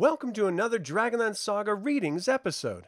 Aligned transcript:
Welcome 0.00 0.32
to 0.32 0.46
another 0.46 0.78
Dragonlance 0.78 1.36
Saga 1.36 1.74
Readings 1.74 2.26
episode. 2.26 2.86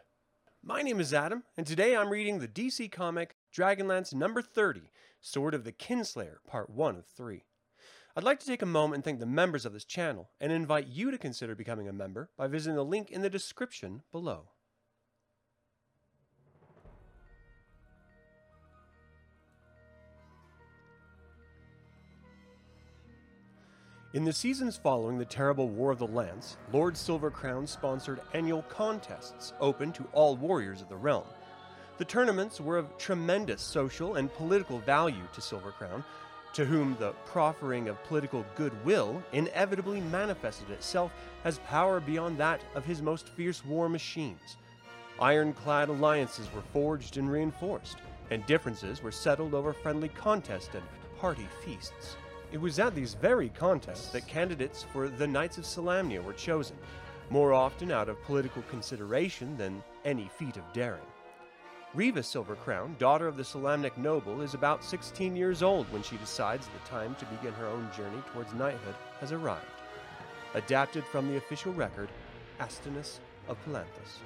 My 0.65 0.81
name 0.81 0.99
is 0.99 1.13
Adam, 1.13 1.43
and 1.59 1.67
today 1.67 1.95
I'm 1.95 2.09
reading 2.09 2.39
the 2.39 2.49
DC 2.49 2.91
comic 2.91 3.37
Dragonlance 3.55 4.15
number 4.15 4.41
30, 4.41 4.91
Sword 5.21 5.53
of 5.53 5.65
the 5.65 5.73
Kinslayer, 5.73 6.37
part 6.47 6.71
1 6.71 6.97
of 6.97 7.05
3. 7.05 7.45
I'd 8.17 8.25
like 8.25 8.41
to 8.41 8.47
take 8.47 8.63
a 8.63 8.67
moment 8.67 8.95
and 8.95 9.05
thank 9.05 9.21
the 9.21 9.27
members 9.27 9.67
of 9.67 9.75
this 9.75 9.85
channel 9.85 10.31
and 10.41 10.51
invite 10.51 10.87
you 10.87 11.11
to 11.11 11.19
consider 11.19 11.55
becoming 11.55 11.87
a 11.87 11.93
member 11.93 12.31
by 12.39 12.47
visiting 12.47 12.77
the 12.77 12.83
link 12.83 13.11
in 13.11 13.21
the 13.21 13.29
description 13.29 14.05
below. 14.11 14.52
In 24.15 24.27
the 24.27 24.33
seasons 24.35 24.77
following 24.77 25.17
the 25.17 25.25
terrible 25.25 25.71
War 25.71 25.91
of 25.91 25.99
the 25.99 26.07
Lance, 26.07 26.59
Lord 26.71 26.97
Silvercrown 26.97 27.67
sponsored 27.67 28.21
annual 28.35 28.61
contests 28.65 29.55
open 29.59 29.91
to 29.93 30.07
all 30.13 30.37
warriors 30.37 30.83
of 30.83 30.91
the 30.91 30.97
realm. 30.97 31.25
The 31.97 32.05
tournaments 32.05 32.61
were 32.61 32.77
of 32.77 32.99
tremendous 32.99 33.63
social 33.63 34.17
and 34.17 34.31
political 34.35 34.81
value 34.81 35.27
to 35.33 35.41
Silvercrown, 35.41 36.05
to 36.53 36.67
whom 36.67 36.95
the 36.99 37.13
proffering 37.25 37.89
of 37.89 38.05
political 38.05 38.45
goodwill 38.55 39.23
inevitably 39.33 40.03
manifested 40.03 40.69
itself 40.69 41.11
as 41.47 41.61
power 41.61 41.99
beyond 41.99 42.37
that 42.37 42.61
of 42.75 42.85
his 42.85 43.01
most 43.01 43.31
fierce 43.31 43.65
war 43.65 43.89
machines. 43.89 44.59
Ironclad 45.21 45.89
alliances 45.89 46.53
were 46.53 46.61
forged 46.75 47.17
and 47.17 47.33
reinforced, 47.33 47.97
and 48.31 48.45
differences 48.45 49.03
were 49.03 49.11
settled 49.11 49.55
over 49.55 49.73
friendly 49.73 50.11
contest 50.11 50.75
and 50.75 50.85
party 51.19 51.49
feasts. 51.65 52.19
It 52.53 52.61
was 52.61 52.79
at 52.79 52.95
these 52.95 53.15
very 53.15 53.49
contests 53.49 54.09
that 54.13 54.27
candidates 54.27 54.83
for 54.83 55.09
the 55.09 55.27
Knights 55.27 55.57
of 55.57 55.65
Solamnia 55.65 56.23
were 56.23 56.35
chosen, 56.35 56.77
more 57.31 57.55
often 57.55 57.91
out 57.91 58.11
of 58.11 58.23
political 58.25 58.61
consideration 58.69 59.57
than 59.57 59.83
any 60.05 60.29
feat 60.39 60.59
of 60.59 60.73
daring. 60.75 61.01
Riva 61.95 62.21
Silvercrown, 62.21 62.99
daughter 62.99 63.27
of 63.27 63.39
the 63.39 63.43
Solamnic 63.43 63.97
noble, 63.97 64.43
is 64.43 64.53
about 64.53 64.85
16 64.85 65.35
years 65.35 65.63
old 65.63 65.91
when 65.91 66.03
she 66.03 66.19
decides 66.19 66.67
the 66.67 66.89
time 66.89 67.15
to 67.15 67.25
begin 67.27 67.55
her 67.55 67.67
own 67.67 67.89
journey 67.97 68.23
towards 68.33 68.53
knighthood 68.53 68.95
has 69.21 69.33
arrived. 69.33 69.65
Adapted 70.55 71.05
from 71.05 71.29
the 71.29 71.39
official 71.39 71.73
record, 71.73 72.11
Astinus 72.61 73.21
of 73.49 73.57
Palanthus. 73.65 74.19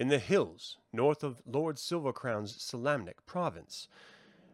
In 0.00 0.08
the 0.08 0.18
hills 0.18 0.78
north 0.94 1.22
of 1.22 1.42
Lord 1.44 1.76
Silvercrown's 1.76 2.56
Solamnic 2.56 3.18
province, 3.26 3.86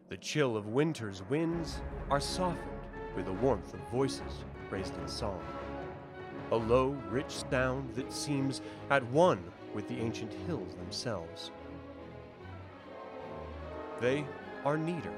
the 0.09 0.17
chill 0.17 0.57
of 0.57 0.67
winter's 0.67 1.23
winds 1.29 1.79
are 2.09 2.19
softened 2.19 2.67
with 3.15 3.27
the 3.27 3.31
warmth 3.31 3.73
of 3.73 3.79
voices 3.89 4.43
raised 4.69 4.93
in 4.97 5.07
song. 5.07 5.41
A 6.51 6.55
low, 6.57 7.01
rich 7.09 7.31
sound 7.49 7.95
that 7.95 8.11
seems 8.11 8.59
at 8.89 9.09
one 9.09 9.41
with 9.73 9.87
the 9.87 9.97
ancient 9.97 10.33
hills 10.33 10.75
themselves. 10.75 11.51
They 14.01 14.25
are 14.65 14.77
Neidar, 14.77 15.15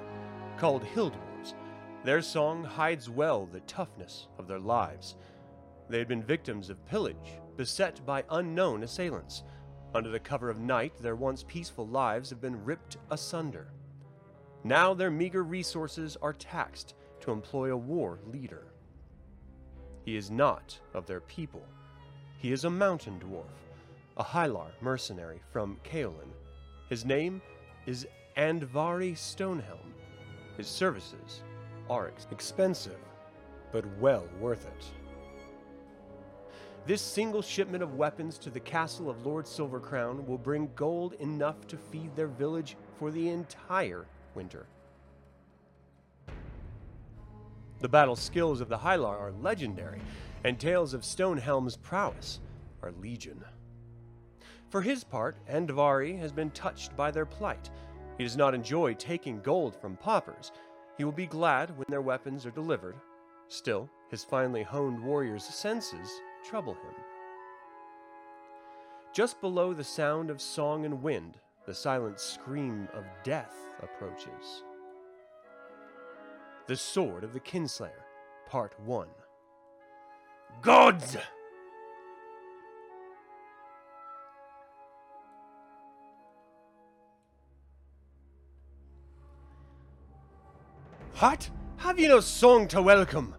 called 0.59 0.83
Hill 0.83 1.09
Dwarves. 1.09 1.55
Their 2.03 2.21
song 2.21 2.63
hides 2.63 3.09
well 3.09 3.47
the 3.47 3.61
toughness 3.61 4.27
of 4.37 4.47
their 4.47 4.59
lives. 4.59 5.15
They 5.89 5.97
had 5.97 6.07
been 6.07 6.21
victims 6.21 6.69
of 6.69 6.85
pillage, 6.85 7.39
beset 7.57 8.05
by 8.05 8.25
unknown 8.29 8.83
assailants. 8.83 9.41
Under 9.95 10.09
the 10.09 10.19
cover 10.19 10.49
of 10.49 10.59
night, 10.59 10.93
their 11.01 11.15
once 11.15 11.43
peaceful 11.47 11.87
lives 11.87 12.29
have 12.29 12.39
been 12.39 12.63
ripped 12.63 12.97
asunder. 13.09 13.71
Now 14.63 14.93
their 14.93 15.09
meager 15.09 15.43
resources 15.43 16.15
are 16.21 16.33
taxed 16.33 16.93
to 17.21 17.31
employ 17.31 17.71
a 17.71 17.77
war 17.77 18.19
leader. 18.31 18.67
He 20.05 20.15
is 20.15 20.29
not 20.29 20.79
of 20.93 21.05
their 21.05 21.21
people. 21.21 21.63
He 22.37 22.51
is 22.51 22.65
a 22.65 22.69
mountain 22.69 23.19
dwarf, 23.19 23.45
a 24.17 24.23
Hylar 24.23 24.71
mercenary 24.81 25.41
from 25.51 25.79
Kayolin. 25.83 26.31
His 26.89 27.03
name 27.03 27.41
is 27.85 28.07
Andvari 28.37 29.13
Stonehelm. 29.13 29.93
His 30.55 30.67
services 30.67 31.41
are 31.89 32.09
ex- 32.09 32.27
expensive, 32.31 32.99
but 33.71 33.85
well 33.99 34.27
worth 34.39 34.65
it. 34.65 34.85
This 36.89 37.03
single 37.03 37.43
shipment 37.43 37.83
of 37.83 37.97
weapons 37.97 38.39
to 38.39 38.49
the 38.49 38.59
castle 38.59 39.11
of 39.11 39.23
Lord 39.23 39.45
Silvercrown 39.45 40.25
will 40.25 40.39
bring 40.39 40.71
gold 40.75 41.13
enough 41.19 41.67
to 41.67 41.77
feed 41.77 42.15
their 42.15 42.25
village 42.25 42.77
for 42.97 43.11
the 43.11 43.29
entire 43.29 44.07
winter. 44.33 44.65
The 47.79 47.89
battle 47.89 48.15
skills 48.15 48.59
of 48.59 48.69
the 48.69 48.77
Hylar 48.79 49.15
are 49.15 49.31
legendary, 49.33 50.01
and 50.43 50.59
tales 50.59 50.95
of 50.95 51.01
Stonehelm's 51.01 51.77
prowess 51.77 52.39
are 52.81 52.91
legion. 52.93 53.45
For 54.71 54.81
his 54.81 55.03
part, 55.03 55.37
Andvari 55.47 56.17
has 56.17 56.31
been 56.31 56.49
touched 56.49 56.97
by 56.97 57.11
their 57.11 57.27
plight. 57.27 57.69
He 58.17 58.23
does 58.23 58.35
not 58.35 58.55
enjoy 58.55 58.95
taking 58.95 59.41
gold 59.41 59.75
from 59.79 59.95
paupers. 59.95 60.51
He 60.97 61.03
will 61.03 61.11
be 61.11 61.27
glad 61.27 61.69
when 61.77 61.85
their 61.87 62.01
weapons 62.01 62.47
are 62.47 62.51
delivered. 62.51 62.95
Still, 63.47 63.87
his 64.09 64.23
finely 64.23 64.63
honed 64.63 65.03
warrior's 65.03 65.43
senses 65.43 66.09
trouble 66.49 66.73
him. 66.73 66.95
Just 69.13 69.39
below 69.39 69.71
the 69.71 69.83
sound 69.83 70.31
of 70.31 70.41
song 70.41 70.83
and 70.83 71.03
wind, 71.03 71.37
the 71.67 71.73
silent 71.75 72.19
scream 72.19 72.87
of 72.95 73.03
death 73.23 73.53
approaches. 73.83 74.63
The 76.65 76.75
Sword 76.75 77.23
of 77.23 77.33
the 77.33 77.39
Kinslayer, 77.39 78.03
Part 78.47 78.73
1. 78.79 79.07
Gods! 80.63 81.17
What? 91.19 91.47
Have 91.77 91.99
you 91.99 92.07
no 92.07 92.21
song 92.21 92.67
to 92.69 92.81
welcome? 92.81 93.35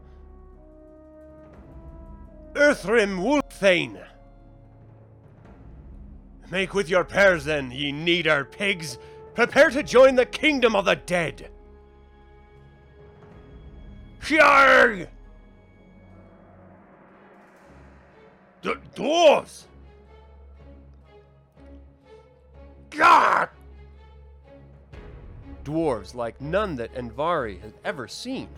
Urthrim 2.60 3.20
Wolfthane! 3.20 4.06
Make 6.50 6.74
with 6.74 6.90
your 6.90 7.04
pairs 7.04 7.46
then, 7.46 7.70
ye 7.70 7.90
Neidar 7.90 8.44
pigs! 8.44 8.98
Prepare 9.34 9.70
to 9.70 9.82
join 9.82 10.14
the 10.14 10.26
kingdom 10.26 10.76
of 10.76 10.84
the 10.84 10.96
dead! 10.96 11.48
Sharg! 14.20 15.08
D- 18.60 18.74
dwarves! 18.94 19.64
God! 22.90 23.48
Dwarves 25.64 26.14
like 26.14 26.38
none 26.42 26.76
that 26.76 26.94
Andvari 26.94 27.58
has 27.62 27.72
ever 27.86 28.06
seen. 28.06 28.50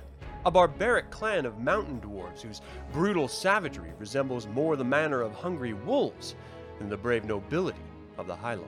A 0.44 0.50
barbaric 0.50 1.10
clan 1.10 1.47
of 1.47 1.60
mountain 1.60 2.00
dwarves 2.00 2.41
whose 2.41 2.62
brutal 2.92 3.28
savagery 3.28 3.92
resembles 3.98 4.48
more 4.48 4.75
the 4.75 4.84
manner 4.84 5.20
of 5.20 5.34
hungry 5.34 5.72
wolves 5.72 6.34
than 6.78 6.88
the 6.88 6.97
brave 6.97 7.25
nobility 7.25 7.78
of 8.19 8.26
the 8.26 8.34
Hylar. 8.34 8.66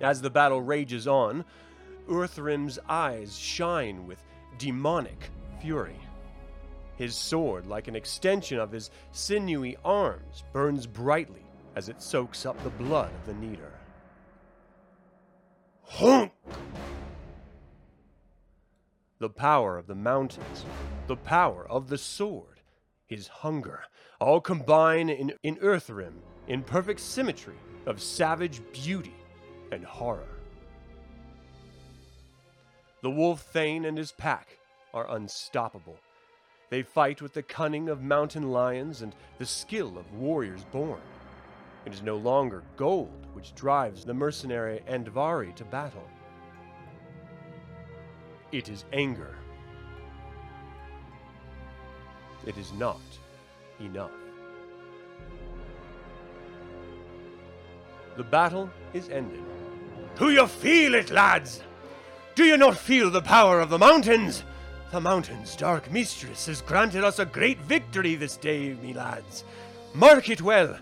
As 0.00 0.20
the 0.20 0.30
battle 0.30 0.60
rages 0.60 1.06
on, 1.06 1.44
Urthrim's 2.08 2.78
eyes 2.88 3.36
shine 3.38 4.06
with 4.06 4.22
demonic 4.58 5.30
fury. 5.60 5.98
His 6.96 7.14
sword, 7.14 7.66
like 7.66 7.88
an 7.88 7.96
extension 7.96 8.58
of 8.58 8.72
his 8.72 8.90
sinewy 9.12 9.78
arms, 9.84 10.44
burns 10.52 10.86
brightly 10.86 11.44
as 11.76 11.88
it 11.88 12.02
soaks 12.02 12.44
up 12.44 12.62
the 12.62 12.70
blood 12.70 13.10
of 13.14 13.26
the 13.26 13.32
Neidar. 13.32 13.72
Honk! 15.84 16.32
The 19.20 19.28
power 19.28 19.76
of 19.76 19.86
the 19.86 19.94
mountains, 19.94 20.64
the 21.06 21.16
power 21.16 21.66
of 21.68 21.88
the 21.88 21.98
sword, 21.98 22.62
his 23.06 23.28
hunger, 23.28 23.84
all 24.18 24.40
combine 24.40 25.10
in, 25.10 25.34
in 25.42 25.56
Urthrim 25.56 26.14
in 26.48 26.62
perfect 26.62 27.00
symmetry 27.00 27.58
of 27.84 28.00
savage 28.00 28.62
beauty 28.72 29.14
and 29.72 29.84
horror. 29.84 30.40
The 33.02 33.10
wolf 33.10 33.42
Thane 33.42 33.84
and 33.84 33.98
his 33.98 34.10
pack 34.10 34.56
are 34.94 35.14
unstoppable. 35.14 35.98
They 36.70 36.82
fight 36.82 37.20
with 37.20 37.34
the 37.34 37.42
cunning 37.42 37.90
of 37.90 38.00
mountain 38.00 38.50
lions 38.50 39.02
and 39.02 39.14
the 39.36 39.44
skill 39.44 39.98
of 39.98 40.14
warriors 40.14 40.64
born. 40.72 41.02
It 41.84 41.92
is 41.92 42.02
no 42.02 42.16
longer 42.16 42.62
gold 42.78 43.26
which 43.34 43.54
drives 43.54 44.02
the 44.02 44.14
mercenary 44.14 44.80
Andvari 44.88 45.54
to 45.56 45.64
battle. 45.66 46.08
It 48.52 48.68
is 48.68 48.84
anger. 48.92 49.36
It 52.46 52.56
is 52.56 52.72
not 52.72 53.00
enough. 53.80 54.10
The 58.16 58.24
battle 58.24 58.68
is 58.92 59.08
ended. 59.08 59.44
Do 60.18 60.30
you 60.30 60.46
feel 60.46 60.94
it, 60.94 61.10
lads? 61.10 61.62
Do 62.34 62.44
you 62.44 62.56
not 62.56 62.76
feel 62.76 63.10
the 63.10 63.22
power 63.22 63.60
of 63.60 63.70
the 63.70 63.78
mountains? 63.78 64.42
The 64.90 65.00
mountain's 65.00 65.54
dark 65.54 65.90
mistress 65.92 66.46
has 66.46 66.60
granted 66.60 67.04
us 67.04 67.18
a 67.20 67.24
great 67.24 67.60
victory 67.60 68.16
this 68.16 68.36
day, 68.36 68.74
me 68.74 68.92
lads. 68.92 69.44
Mark 69.94 70.28
it 70.28 70.42
well. 70.42 70.78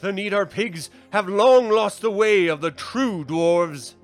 The 0.00 0.12
Neidar 0.12 0.46
pigs 0.46 0.90
have 1.10 1.28
long 1.28 1.68
lost 1.68 2.00
the 2.00 2.10
way 2.10 2.46
of 2.46 2.60
the 2.60 2.70
true 2.70 3.24
dwarves. 3.24 3.94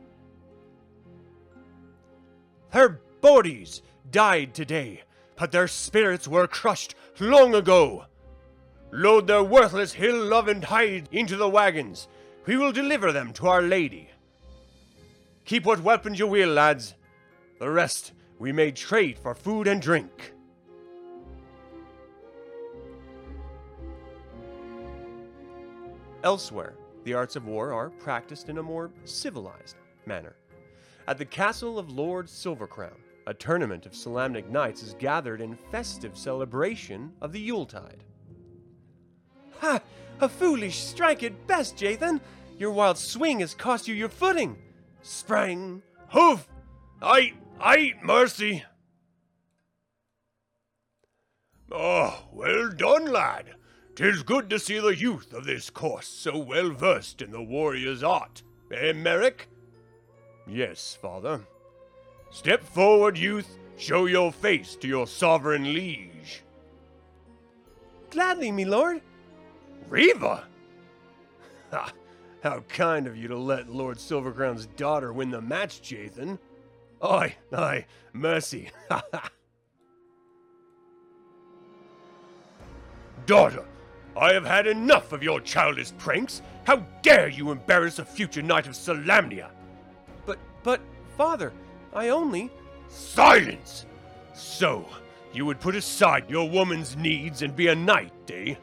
Their 2.72 3.00
bodies 3.20 3.82
died 4.10 4.54
today, 4.54 5.02
but 5.36 5.52
their 5.52 5.68
spirits 5.68 6.28
were 6.28 6.46
crushed 6.46 6.94
long 7.18 7.54
ago. 7.54 8.04
Load 8.90 9.26
their 9.26 9.44
worthless 9.44 9.92
hill 9.92 10.24
loving 10.24 10.62
hide 10.62 11.08
into 11.12 11.36
the 11.36 11.48
wagons. 11.48 12.08
We 12.46 12.56
will 12.56 12.72
deliver 12.72 13.12
them 13.12 13.32
to 13.34 13.48
Our 13.48 13.62
Lady. 13.62 14.10
Keep 15.44 15.64
what 15.64 15.82
weapons 15.82 16.18
you 16.18 16.26
will, 16.26 16.50
lads. 16.50 16.94
The 17.58 17.70
rest 17.70 18.12
we 18.38 18.52
may 18.52 18.70
trade 18.70 19.18
for 19.18 19.34
food 19.34 19.66
and 19.66 19.82
drink. 19.82 20.32
Elsewhere, 26.24 26.74
the 27.04 27.14
arts 27.14 27.36
of 27.36 27.46
war 27.46 27.72
are 27.72 27.90
practiced 27.90 28.48
in 28.48 28.58
a 28.58 28.62
more 28.62 28.90
civilized 29.04 29.76
manner. 30.04 30.36
At 31.08 31.16
the 31.16 31.24
castle 31.24 31.78
of 31.78 31.90
Lord 31.90 32.26
Silvercrown, 32.26 32.98
a 33.26 33.32
tournament 33.32 33.86
of 33.86 33.92
Solamnic 33.92 34.50
knights 34.50 34.82
is 34.82 34.92
gathered 34.98 35.40
in 35.40 35.56
festive 35.72 36.18
celebration 36.18 37.14
of 37.22 37.32
the 37.32 37.40
Yuletide. 37.40 38.04
Ha! 39.60 39.80
A 40.20 40.28
foolish 40.28 40.78
strike 40.78 41.22
at 41.22 41.46
best, 41.46 41.78
Jathan! 41.78 42.20
Your 42.58 42.72
wild 42.72 42.98
swing 42.98 43.40
has 43.40 43.54
cost 43.54 43.88
you 43.88 43.94
your 43.94 44.10
footing! 44.10 44.58
Sprang! 45.00 45.82
Hoof! 46.10 46.46
I, 47.00 47.32
I, 47.58 47.94
mercy! 48.02 48.64
Oh, 51.72 52.28
well 52.34 52.68
done, 52.68 53.06
lad! 53.06 53.54
Tis 53.94 54.22
good 54.22 54.50
to 54.50 54.58
see 54.58 54.78
the 54.78 54.94
youth 54.94 55.32
of 55.32 55.46
this 55.46 55.70
course 55.70 56.06
so 56.06 56.36
well 56.36 56.68
versed 56.68 57.22
in 57.22 57.30
the 57.30 57.42
warrior's 57.42 58.02
art. 58.02 58.42
Eh, 58.70 58.92
Merrick? 58.92 59.48
Yes, 60.48 60.96
father. 61.00 61.40
Step 62.30 62.62
forward, 62.62 63.18
youth. 63.18 63.58
Show 63.76 64.06
your 64.06 64.32
face 64.32 64.74
to 64.76 64.88
your 64.88 65.06
sovereign 65.06 65.72
liege. 65.72 66.42
Gladly, 68.10 68.50
me 68.50 68.64
lord. 68.64 69.02
Riva? 69.88 70.44
Ha! 71.72 71.92
How 72.42 72.60
kind 72.68 73.06
of 73.06 73.16
you 73.16 73.28
to 73.28 73.36
let 73.36 73.68
Lord 73.68 73.98
Silvercrown's 73.98 74.66
daughter 74.66 75.12
win 75.12 75.30
the 75.30 75.40
match, 75.40 75.80
Jathan. 75.82 76.38
Aye, 77.02 77.36
aye, 77.52 77.86
mercy. 78.12 78.70
Ha 78.88 79.02
ha! 79.12 79.30
daughter, 83.28 83.64
I 84.16 84.32
have 84.32 84.46
had 84.46 84.66
enough 84.66 85.12
of 85.12 85.22
your 85.22 85.40
childish 85.42 85.92
pranks. 85.98 86.40
How 86.64 86.76
dare 87.02 87.28
you 87.28 87.50
embarrass 87.50 87.98
a 87.98 88.04
future 88.04 88.40
knight 88.40 88.66
of 88.66 88.72
Solamnia? 88.72 89.50
But, 90.62 90.80
father, 91.16 91.52
I 91.92 92.08
only. 92.08 92.50
Silence! 92.88 93.86
So, 94.34 94.86
you 95.32 95.44
would 95.46 95.60
put 95.60 95.74
aside 95.74 96.30
your 96.30 96.48
woman's 96.48 96.96
needs 96.96 97.42
and 97.42 97.54
be 97.54 97.68
a 97.68 97.74
knight, 97.74 98.12
eh? 98.30 98.54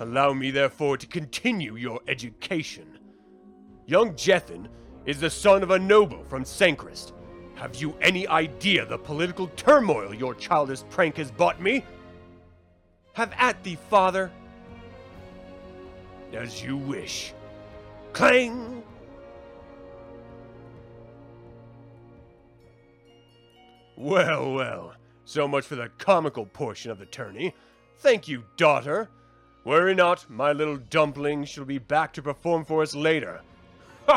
Allow 0.00 0.32
me, 0.32 0.50
therefore, 0.50 0.96
to 0.96 1.06
continue 1.06 1.76
your 1.76 2.00
education. 2.08 2.98
Young 3.86 4.14
Jethin 4.14 4.66
is 5.06 5.20
the 5.20 5.30
son 5.30 5.62
of 5.62 5.70
a 5.70 5.78
noble 5.78 6.24
from 6.24 6.44
Sancrist. 6.44 7.12
Have 7.54 7.76
you 7.76 7.94
any 8.00 8.26
idea 8.26 8.84
the 8.84 8.98
political 8.98 9.46
turmoil 9.56 10.12
your 10.12 10.34
childish 10.34 10.82
prank 10.90 11.16
has 11.16 11.30
bought 11.30 11.60
me? 11.60 11.84
Have 13.12 13.32
at 13.38 13.62
thee, 13.62 13.78
father, 13.88 14.30
as 16.32 16.62
you 16.62 16.76
wish. 16.76 17.32
Clang! 18.12 18.73
Well, 23.96 24.52
well, 24.52 24.94
so 25.24 25.46
much 25.46 25.64
for 25.66 25.76
the 25.76 25.88
comical 25.98 26.46
portion 26.46 26.90
of 26.90 26.98
the 26.98 27.06
tourney. 27.06 27.54
Thank 27.98 28.26
you, 28.28 28.44
daughter. 28.56 29.08
Worry 29.64 29.94
not, 29.94 30.28
my 30.28 30.52
little 30.52 30.76
dumpling 30.76 31.44
shall 31.44 31.64
be 31.64 31.78
back 31.78 32.12
to 32.14 32.22
perform 32.22 32.64
for 32.64 32.82
us 32.82 32.94
later. 32.94 33.40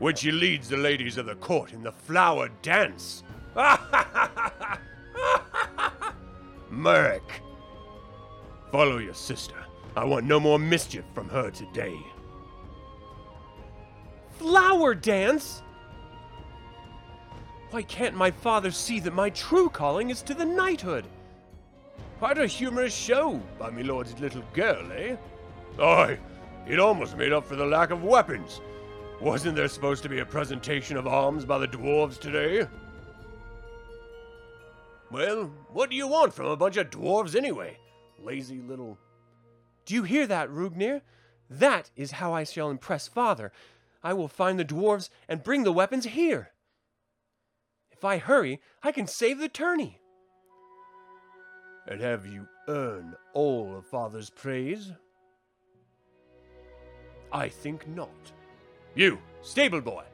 when 0.00 0.16
she 0.16 0.32
leads 0.32 0.68
the 0.68 0.76
ladies 0.76 1.16
of 1.18 1.26
the 1.26 1.36
court 1.36 1.72
in 1.72 1.82
the 1.82 1.92
flower 1.92 2.48
dance. 2.62 3.22
Merrick. 6.70 7.42
Follow 8.72 8.98
your 8.98 9.14
sister. 9.14 9.54
I 9.96 10.04
want 10.04 10.24
no 10.24 10.40
more 10.40 10.58
mischief 10.58 11.04
from 11.14 11.28
her 11.28 11.50
today. 11.50 11.96
Flower 14.40 14.94
dance? 14.94 15.62
Why 17.68 17.82
can't 17.82 18.16
my 18.16 18.30
father 18.30 18.70
see 18.70 18.98
that 19.00 19.12
my 19.12 19.28
true 19.28 19.68
calling 19.68 20.08
is 20.08 20.22
to 20.22 20.32
the 20.32 20.46
knighthood? 20.46 21.04
Quite 22.18 22.38
a 22.38 22.46
humorous 22.46 22.94
show 22.94 23.38
by 23.58 23.68
my 23.68 23.82
lord's 23.82 24.18
little 24.18 24.42
girl, 24.54 24.90
eh? 24.92 25.16
Aye, 25.78 26.18
it 26.66 26.80
almost 26.80 27.18
made 27.18 27.34
up 27.34 27.46
for 27.46 27.54
the 27.54 27.66
lack 27.66 27.90
of 27.90 28.02
weapons. 28.02 28.62
Wasn't 29.20 29.56
there 29.56 29.68
supposed 29.68 30.02
to 30.04 30.08
be 30.08 30.20
a 30.20 30.24
presentation 30.24 30.96
of 30.96 31.06
arms 31.06 31.44
by 31.44 31.58
the 31.58 31.68
dwarves 31.68 32.18
today? 32.18 32.66
Well, 35.10 35.50
what 35.70 35.90
do 35.90 35.96
you 35.96 36.08
want 36.08 36.32
from 36.32 36.46
a 36.46 36.56
bunch 36.56 36.78
of 36.78 36.88
dwarves 36.88 37.36
anyway? 37.36 37.76
Lazy 38.18 38.62
little. 38.62 38.96
Do 39.84 39.92
you 39.92 40.02
hear 40.02 40.26
that, 40.28 40.48
Rugnir? 40.48 41.02
That 41.50 41.90
is 41.94 42.12
how 42.12 42.32
I 42.32 42.44
shall 42.44 42.70
impress 42.70 43.06
father. 43.06 43.52
I 44.02 44.12
will 44.12 44.28
find 44.28 44.58
the 44.58 44.64
dwarves 44.64 45.10
and 45.28 45.42
bring 45.42 45.64
the 45.64 45.72
weapons 45.72 46.04
here. 46.04 46.52
If 47.90 48.04
I 48.04 48.18
hurry, 48.18 48.60
I 48.82 48.92
can 48.92 49.06
save 49.06 49.38
the 49.38 49.48
tourney. 49.48 50.00
And 51.86 52.00
have 52.00 52.26
you 52.26 52.46
earned 52.68 53.14
all 53.34 53.76
of 53.76 53.86
father's 53.86 54.30
praise? 54.30 54.92
I 57.32 57.48
think 57.48 57.86
not. 57.88 58.32
You, 58.94 59.18
stable 59.42 59.80
boy, 59.80 60.04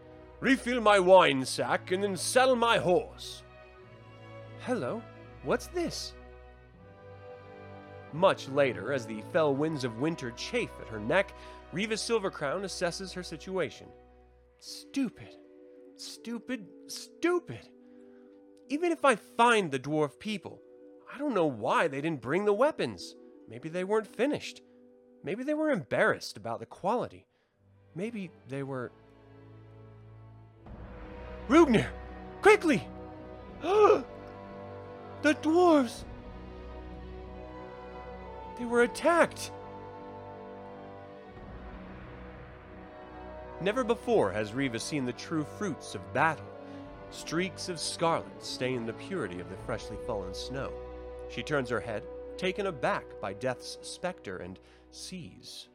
refill 0.41 0.81
my 0.81 0.99
wine 0.99 1.45
sack 1.45 1.93
and 1.93 2.03
then 2.03 2.17
saddle 2.17 2.57
my 2.57 2.79
horse. 2.79 3.43
Hello, 4.61 5.03
what's 5.45 5.69
this? 5.69 6.13
Much 8.17 8.49
later, 8.49 8.95
as 8.95 9.05
the 9.05 9.21
fell 9.31 9.55
winds 9.55 9.85
of 9.85 10.01
winter 10.01 10.31
chafe 10.31 10.71
at 10.81 10.89
her 10.89 10.99
neck, 10.99 11.35
Riva 11.71 11.95
Silvercrown 11.95 12.63
assesses 12.63 13.13
her 13.13 13.23
situation. 13.23 13.87
Stupid, 14.59 15.37
stupid, 15.97 16.67
stupid. 16.87 17.69
Even 18.71 18.91
if 18.91 19.05
I 19.05 19.17
find 19.17 19.71
the 19.71 19.79
dwarf 19.79 20.19
people, 20.19 20.63
I 21.13 21.19
don't 21.19 21.35
know 21.35 21.45
why 21.47 21.89
they 21.89 22.01
didn't 22.01 22.23
bring 22.23 22.47
the 22.47 22.55
weapons. 22.55 23.15
Maybe 23.51 23.69
they 23.69 23.85
weren't 23.85 24.17
finished. 24.17 24.63
Maybe 25.23 25.45
they 25.45 25.55
were 25.55 25.69
embarrassed 25.69 26.39
about 26.39 26.61
the 26.61 26.67
quality. 26.67 27.27
Maybe 27.95 28.31
they 28.49 28.63
were. 28.63 28.93
Rugnir! 31.49 31.89
Quickly! 32.41 32.89
The 35.23 35.35
dwarves! 35.35 36.05
They 38.59 38.65
were 38.65 38.83
attacked! 38.83 39.51
Never 43.61 43.85
before 43.85 44.33
has 44.33 44.53
Riva 44.53 44.79
seen 44.79 45.07
the 45.07 45.13
true 45.13 45.45
fruits 45.59 45.95
of 45.95 46.13
battle. 46.13 46.45
Streaks 47.11 47.69
of 47.69 47.81
scarlet 47.81 48.45
stain 48.45 48.85
the 48.85 48.93
purity 48.93 49.41
of 49.41 49.49
the 49.49 49.57
freshly 49.59 49.97
fallen 50.07 50.35
snow. 50.35 50.73
She 51.31 51.43
turns 51.43 51.71
her 51.71 51.81
head, 51.81 52.03
taken 52.37 52.67
aback 52.67 53.05
by 53.21 53.33
death's 53.33 53.79
specter, 53.83 54.39
and 54.39 54.59
sees 54.91 55.69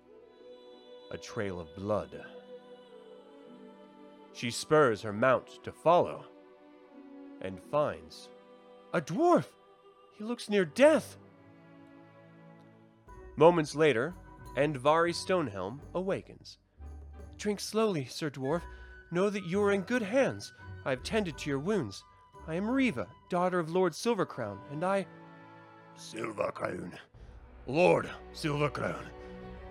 a 1.12 1.18
trail 1.18 1.60
of 1.60 1.76
blood. 1.76 2.24
She 4.34 4.52
spurs 4.52 5.02
her 5.02 5.14
mount 5.14 5.64
to 5.64 5.72
follow 5.72 6.26
and 7.42 7.60
finds 7.60 8.30
a 8.94 9.02
dwarf! 9.02 9.46
He 10.18 10.24
looks 10.24 10.50
near 10.50 10.66
death. 10.66 11.18
Moments 13.36 13.76
later, 13.76 14.14
Andvari 14.56 15.14
Stonehelm 15.14 15.80
awakens. 15.96 16.58
Drink 17.38 17.60
slowly, 17.60 18.06
Sir 18.06 18.30
Dwarf. 18.30 18.62
Know 19.12 19.30
that 19.30 19.46
you 19.46 19.62
are 19.64 19.72
in 19.72 19.82
good 19.82 20.02
hands. 20.02 20.54
I 20.86 20.92
have 20.92 21.04
tended 21.04 21.38
to 21.38 21.50
your 21.50 21.60
wounds. 21.60 22.04
I 22.48 22.56
am 22.56 22.70
Riva, 22.70 23.08
daughter 23.30 23.60
of 23.60 23.70
Lord 23.70 23.94
Silvercrown, 23.94 24.58
and 24.72 24.84
I. 24.84 25.06
Silvercrown. 25.98 26.92
Lord 27.68 28.10
Silvercrown, 28.34 29.06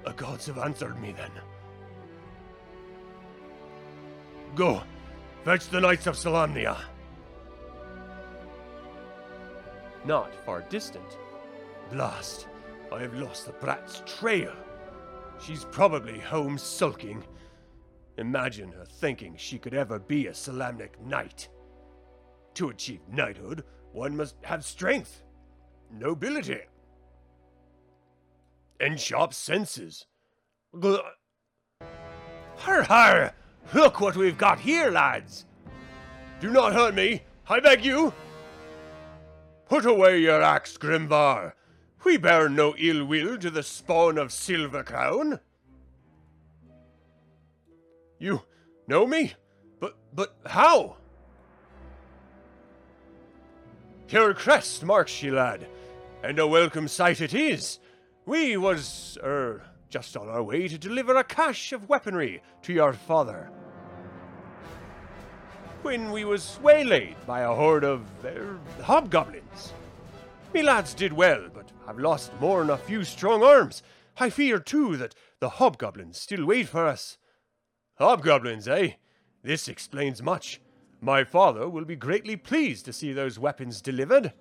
the 0.04 0.12
gods 0.12 0.46
have 0.46 0.58
answered 0.58 1.00
me 1.00 1.12
then. 1.12 1.30
Go, 4.54 4.82
fetch 5.44 5.68
the 5.68 5.80
Knights 5.80 6.06
of 6.06 6.16
Solamnia. 6.16 6.76
Not 10.04 10.34
far 10.46 10.62
distant. 10.62 11.18
Blast, 11.90 12.46
I 12.92 13.00
have 13.00 13.14
lost 13.14 13.46
the 13.46 13.52
brat's 13.52 14.02
trail. 14.04 14.52
She's 15.40 15.64
probably 15.64 16.18
home 16.18 16.58
sulking. 16.58 17.24
Imagine 18.18 18.72
her 18.72 18.84
thinking 18.84 19.36
she 19.36 19.58
could 19.58 19.74
ever 19.74 19.98
be 19.98 20.26
a 20.26 20.32
Solamnic 20.32 21.00
knight. 21.00 21.48
To 22.54 22.70
achieve 22.70 23.00
knighthood, 23.10 23.64
one 23.92 24.16
must 24.16 24.36
have 24.42 24.64
strength, 24.64 25.22
nobility, 25.90 26.62
and 28.80 28.98
sharp 28.98 29.34
senses. 29.34 30.06
Har 30.72 32.82
har! 32.82 33.34
Look 33.72 34.00
what 34.00 34.16
we've 34.16 34.38
got 34.38 34.58
here, 34.58 34.90
lads! 34.90 35.46
Do 36.40 36.50
not 36.50 36.72
hurt 36.72 36.94
me, 36.94 37.22
I 37.48 37.60
beg 37.60 37.84
you! 37.84 38.12
Put 39.68 39.86
away 39.86 40.18
your 40.18 40.42
axe, 40.42 40.76
Grimvar. 40.76 41.52
We 42.04 42.16
bear 42.16 42.48
no 42.48 42.74
ill 42.78 43.04
will 43.04 43.36
to 43.38 43.50
the 43.50 43.62
spawn 43.62 44.16
of 44.16 44.32
Silver 44.32 44.82
Crown. 44.82 45.40
You 48.18 48.42
know 48.86 49.06
me? 49.06 49.34
But 49.78 49.96
but 50.14 50.36
how? 50.46 50.96
Your 54.08 54.34
crest 54.34 54.84
marks 54.84 55.22
ye, 55.22 55.30
lad, 55.30 55.66
and 56.22 56.38
a 56.38 56.46
welcome 56.46 56.88
sight 56.88 57.20
it 57.20 57.32
is. 57.32 57.78
We 58.26 58.56
was, 58.56 59.16
er, 59.22 59.62
just 59.88 60.16
on 60.16 60.28
our 60.28 60.42
way 60.42 60.68
to 60.68 60.78
deliver 60.78 61.14
a 61.16 61.24
cache 61.24 61.72
of 61.72 61.88
weaponry 61.88 62.42
to 62.62 62.72
your 62.72 62.92
father. 62.92 63.50
When 65.82 66.10
we 66.10 66.24
was 66.24 66.58
waylaid 66.62 67.16
by 67.26 67.40
a 67.42 67.54
horde 67.54 67.84
of 67.84 68.04
er, 68.24 68.58
hobgoblins. 68.82 69.72
Me 70.52 70.62
lads 70.62 70.94
did 70.94 71.12
well, 71.12 71.48
but 71.54 71.70
have 71.86 71.98
lost 71.98 72.32
more 72.40 72.60
than 72.60 72.70
a 72.70 72.76
few 72.76 73.04
strong 73.04 73.42
arms. 73.42 73.82
I 74.18 74.30
fear, 74.30 74.58
too, 74.58 74.96
that 74.96 75.14
the 75.38 75.48
hobgoblins 75.48 76.20
still 76.20 76.44
wait 76.44 76.68
for 76.68 76.86
us. 76.86 77.18
Hobgoblins, 77.98 78.66
eh? 78.66 78.94
This 79.42 79.68
explains 79.68 80.22
much. 80.22 80.60
My 81.00 81.22
father 81.24 81.68
will 81.68 81.84
be 81.84 81.96
greatly 81.96 82.36
pleased 82.36 82.84
to 82.86 82.92
see 82.92 83.12
those 83.12 83.38
weapons 83.38 83.80
delivered. 83.80 84.32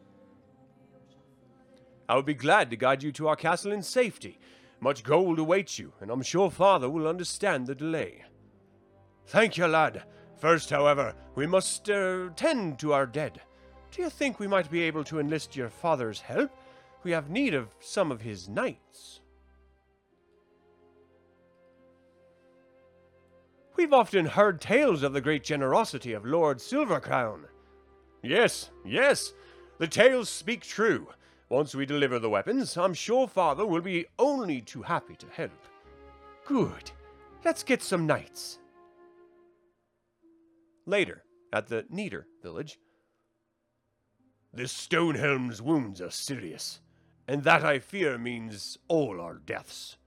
I 2.09 2.15
will 2.15 2.23
be 2.23 2.33
glad 2.33 2.71
to 2.71 2.75
guide 2.75 3.03
you 3.03 3.11
to 3.13 3.27
our 3.27 3.35
castle 3.35 3.71
in 3.71 3.83
safety. 3.83 4.39
Much 4.79 5.03
gold 5.03 5.37
awaits 5.37 5.77
you, 5.77 5.93
and 6.01 6.09
I'm 6.09 6.23
sure 6.23 6.49
father 6.49 6.89
will 6.89 7.07
understand 7.07 7.67
the 7.67 7.75
delay. 7.75 8.23
Thank 9.27 9.57
you, 9.57 9.67
lad. 9.67 10.03
First, 10.37 10.71
however, 10.71 11.13
we 11.35 11.45
must 11.45 11.89
uh, 11.89 12.29
tend 12.35 12.79
to 12.79 12.93
our 12.93 13.05
dead. 13.05 13.41
Do 13.91 14.01
you 14.01 14.09
think 14.09 14.39
we 14.39 14.47
might 14.47 14.69
be 14.69 14.81
able 14.83 15.03
to 15.05 15.19
enlist 15.19 15.55
your 15.55 15.69
father's 15.69 16.21
help? 16.21 16.51
We 17.03 17.11
have 17.11 17.29
need 17.29 17.53
of 17.53 17.69
some 17.79 18.11
of 18.11 18.21
his 18.21 18.47
knights. 18.47 19.21
We've 23.75 23.93
often 23.93 24.25
heard 24.25 24.59
tales 24.59 25.03
of 25.03 25.13
the 25.13 25.21
great 25.21 25.43
generosity 25.43 26.13
of 26.13 26.25
Lord 26.25 26.57
Silvercrown. 26.57 27.45
Yes, 28.21 28.69
yes, 28.85 29.33
the 29.77 29.87
tales 29.87 30.29
speak 30.29 30.61
true. 30.61 31.07
Once 31.47 31.73
we 31.73 31.85
deliver 31.85 32.19
the 32.19 32.29
weapons, 32.29 32.77
I'm 32.77 32.93
sure 32.93 33.27
father 33.27 33.65
will 33.65 33.81
be 33.81 34.05
only 34.19 34.61
too 34.61 34.81
happy 34.81 35.15
to 35.15 35.25
help. 35.27 35.65
Good. 36.45 36.91
Let's 37.45 37.63
get 37.63 37.81
some 37.81 38.05
knights. 38.05 38.59
Later, 40.85 41.23
at 41.53 41.67
the 41.67 41.85
Neidar 41.89 42.25
village, 42.43 42.77
this 44.53 44.73
Stonehelm's 44.73 45.61
wounds 45.61 46.01
are 46.01 46.09
serious, 46.09 46.79
and 47.27 47.43
that 47.43 47.63
I 47.63 47.79
fear 47.79 48.17
means 48.17 48.77
all 48.87 49.21
our 49.21 49.35
deaths. 49.35 49.97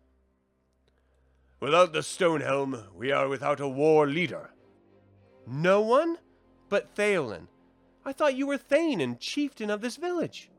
Without 1.60 1.92
the 1.92 2.00
Stonehelm, 2.00 2.92
we 2.94 3.12
are 3.12 3.28
without 3.28 3.60
a 3.60 3.68
war 3.68 4.06
leader. 4.08 4.50
No 5.46 5.80
one? 5.80 6.18
But 6.68 6.94
Theolen. 6.94 7.46
I 8.04 8.12
thought 8.12 8.34
you 8.34 8.48
were 8.48 8.58
Thane 8.58 9.00
and 9.00 9.20
chieftain 9.20 9.70
of 9.70 9.80
this 9.80 9.96
village. 9.96 10.50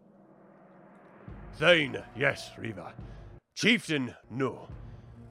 Thane, 1.56 2.02
yes, 2.16 2.52
Riva. 2.58 2.94
Chieftain, 3.56 4.16
no. 4.32 4.70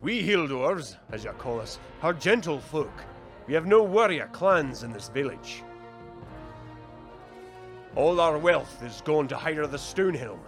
We 0.03 0.21
Hildors, 0.23 0.97
as 1.11 1.25
you 1.25 1.31
call 1.31 1.61
us, 1.61 1.79
are 2.03 2.13
gentle 2.13 2.61
folk. 2.61 2.93
We 3.47 3.55
have 3.55 3.67
no 3.67 3.83
warrior 3.83 4.29
clans 4.33 4.83
in 4.83 4.93
this 4.93 5.09
village. 5.09 5.65
All 7.95 8.21
our 8.21 8.39
wealth 8.39 8.83
is 8.83 9.03
gone 9.03 9.29
to 9.29 9.37
hire 9.37 9.67
the 9.67 9.77
Stonehelm. 9.77 10.41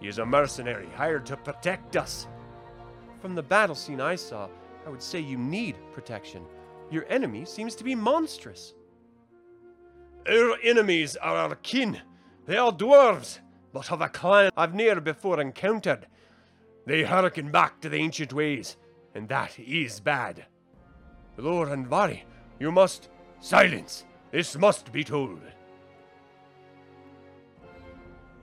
He 0.00 0.08
is 0.08 0.18
a 0.18 0.24
mercenary 0.24 0.88
hired 0.96 1.26
to 1.26 1.36
protect 1.36 1.96
us. 1.96 2.26
From 3.20 3.34
the 3.34 3.42
battle 3.42 3.74
scene 3.74 4.00
I 4.00 4.16
saw, 4.16 4.48
I 4.86 4.88
would 4.88 5.02
say 5.02 5.20
you 5.20 5.36
need 5.36 5.76
protection. 5.92 6.42
Your 6.90 7.04
enemy 7.10 7.44
seems 7.44 7.74
to 7.76 7.84
be 7.84 7.94
monstrous. 7.94 8.72
Our 10.26 10.56
enemies 10.62 11.16
are 11.16 11.36
our 11.36 11.54
kin. 11.56 12.00
They 12.46 12.56
are 12.56 12.72
dwarves, 12.72 13.40
but 13.74 13.92
of 13.92 14.00
a 14.00 14.08
clan 14.08 14.50
I've 14.56 14.74
ne'er 14.74 15.02
before 15.02 15.38
encountered. 15.38 16.06
They 16.86 17.02
hearken 17.02 17.50
back 17.50 17.80
to 17.82 17.90
the 17.90 17.98
ancient 17.98 18.32
ways, 18.32 18.78
and 19.14 19.28
that 19.28 19.58
is 19.58 20.00
bad. 20.00 20.46
Lord 21.36 21.68
Andvari, 21.68 22.22
you 22.58 22.72
must 22.72 23.10
silence. 23.38 24.06
This 24.30 24.56
must 24.56 24.92
be 24.92 25.04
told. 25.04 25.40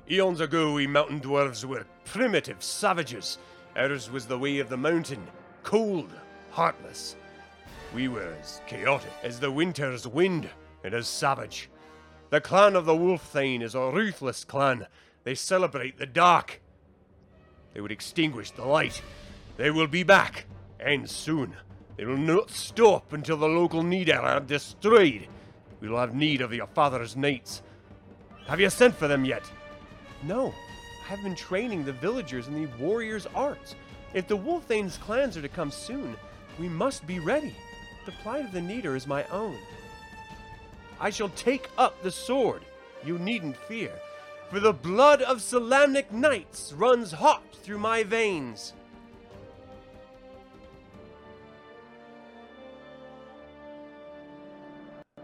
Eons 0.10 0.40
ago, 0.40 0.72
we 0.72 0.88
mountain 0.88 1.20
dwarves 1.20 1.66
were 1.66 1.86
primitive 2.06 2.64
savages. 2.64 3.38
Ours 3.76 4.10
was 4.10 4.26
the 4.26 4.40
way 4.40 4.60
of 4.60 4.70
the 4.70 4.78
mountain, 4.78 5.28
cold, 5.64 6.10
heartless. 6.50 7.18
We 7.94 8.08
were 8.08 8.34
as 8.40 8.62
chaotic 8.68 9.12
as 9.22 9.42
the 9.42 9.52
winter's 9.52 10.08
wind 10.08 10.50
and 10.86 10.94
as 10.94 11.10
savage. 11.10 11.70
The 12.30 12.40
clan 12.40 12.78
of 12.78 12.86
the 12.86 12.94
Wolfthane 12.94 13.62
is 13.62 13.76
a 13.76 13.92
ruthless 13.92 14.46
clan. 14.46 14.88
They 15.26 15.36
celebrate 15.36 15.98
the 15.98 16.06
dark. 16.06 16.62
They 17.74 17.82
would 17.82 17.92
extinguish 17.92 18.52
the 18.52 18.66
light. 18.66 19.02
They 19.58 19.72
will 19.72 19.88
be 19.88 20.04
back, 20.04 20.46
and 20.80 21.10
soon. 21.10 21.54
They 21.98 22.06
will 22.06 22.16
not 22.16 22.50
stop 22.50 23.12
until 23.12 23.38
the 23.38 23.48
local 23.50 23.84
Neidar 23.84 24.22
are 24.22 24.40
destroyed. 24.40 25.28
We 25.82 25.90
will 25.90 26.00
have 26.00 26.16
need 26.16 26.40
of 26.40 26.54
your 26.54 26.68
father's 26.68 27.18
knights. 27.18 27.62
Have 28.48 28.62
you 28.62 28.70
sent 28.70 28.96
for 28.96 29.10
them 29.10 29.26
yet? 29.26 29.44
No, 30.24 30.54
I 31.06 31.10
have 31.10 31.24
been 31.24 31.36
training 31.36 31.86
the 31.86 31.94
villagers 31.94 32.48
in 32.48 32.62
the 32.62 32.70
warrior's 32.78 33.28
arts. 33.36 33.76
If 34.14 34.28
the 34.28 34.38
Wolfthane's 34.38 34.98
clans 34.98 35.38
are 35.38 35.42
to 35.42 35.50
come 35.50 35.72
soon, 35.72 36.16
we 36.60 36.68
must 36.68 37.06
be 37.06 37.20
ready. 37.20 37.56
The 38.06 38.12
plight 38.24 38.46
of 38.46 38.52
the 38.52 38.62
Neidar 38.62 38.96
is 38.96 39.06
my 39.06 39.24
own. 39.26 39.58
I 41.00 41.10
shall 41.10 41.30
take 41.30 41.70
up 41.78 42.02
the 42.02 42.12
sword, 42.12 42.64
you 43.06 43.20
needn't 43.20 43.58
fear, 43.58 43.92
for 44.50 44.60
the 44.60 44.74
blood 44.74 45.22
of 45.22 45.38
Solamnic 45.42 46.12
knights 46.12 46.74
runs 46.74 47.12
hot 47.12 47.44
through 47.54 47.78
my 47.78 48.04
veins. 48.04 48.74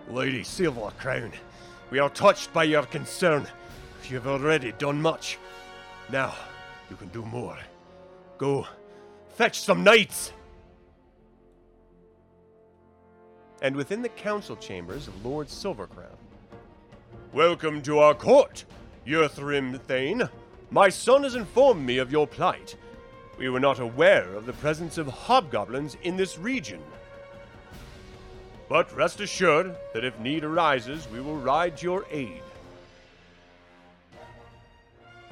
Lady 0.10 0.44
Silver 0.44 0.92
Crown, 1.00 1.32
we 1.90 1.98
are 1.98 2.10
touched 2.10 2.54
by 2.54 2.66
your 2.66 2.84
concern. 2.84 3.48
You 4.10 4.17
have 4.17 4.27
already 4.27 4.74
done 4.74 5.01
much. 5.01 5.38
Now, 6.12 6.36
you 6.89 6.98
can 6.98 7.07
do 7.07 7.24
more. 7.24 7.57
Go, 8.38 8.67
fetch 9.29 9.62
some 9.62 9.83
knights! 9.83 10.33
And 13.62 13.77
within 13.77 14.01
the 14.01 14.10
council 14.10 14.57
chambers 14.57 15.07
of 15.07 15.25
Lord 15.25 15.48
Silvercrown. 15.48 16.17
Welcome 17.31 17.81
to 17.83 18.00
our 18.00 18.13
court, 18.13 18.65
Yurthrim 19.07 19.79
Thane. 19.79 20.27
My 20.69 20.89
son 20.89 21.24
has 21.24 21.36
informed 21.36 21.86
me 21.86 21.98
of 22.00 22.12
your 22.12 22.27
plight. 22.27 22.75
We 23.38 23.50
were 23.50 23.62
not 23.62 23.79
aware 23.79 24.36
of 24.36 24.45
the 24.45 24.53
presence 24.53 24.98
of 24.98 25.07
hobgoblins 25.07 25.95
in 26.03 26.17
this 26.17 26.38
region. 26.38 26.81
But 28.67 28.95
rest 28.95 29.22
assured 29.22 29.75
that 29.93 30.03
if 30.03 30.19
need 30.19 30.43
arises, 30.43 31.07
we 31.10 31.22
will 31.22 31.38
ride 31.38 31.77
to 31.77 31.83
your 31.83 32.05
aid. 32.12 32.41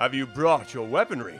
Have 0.01 0.15
you 0.15 0.25
brought 0.25 0.73
your 0.73 0.87
weaponry? 0.87 1.39